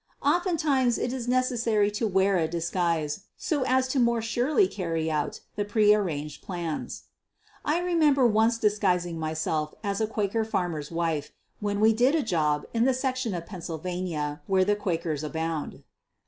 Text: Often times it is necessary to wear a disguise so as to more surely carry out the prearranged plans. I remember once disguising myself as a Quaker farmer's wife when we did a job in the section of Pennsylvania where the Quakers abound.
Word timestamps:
Often 0.23 0.57
times 0.57 0.97
it 0.97 1.13
is 1.13 1.27
necessary 1.27 1.91
to 1.91 2.07
wear 2.07 2.35
a 2.39 2.47
disguise 2.47 3.25
so 3.37 3.61
as 3.67 3.87
to 3.89 3.99
more 3.99 4.19
surely 4.19 4.67
carry 4.67 5.11
out 5.11 5.41
the 5.55 5.63
prearranged 5.63 6.41
plans. 6.43 7.03
I 7.63 7.79
remember 7.81 8.25
once 8.25 8.57
disguising 8.57 9.19
myself 9.19 9.75
as 9.83 10.01
a 10.01 10.07
Quaker 10.07 10.43
farmer's 10.43 10.89
wife 10.89 11.33
when 11.59 11.79
we 11.79 11.93
did 11.93 12.15
a 12.15 12.23
job 12.23 12.65
in 12.73 12.85
the 12.85 12.95
section 12.95 13.35
of 13.35 13.45
Pennsylvania 13.45 14.41
where 14.47 14.65
the 14.65 14.75
Quakers 14.75 15.23
abound. 15.23 15.83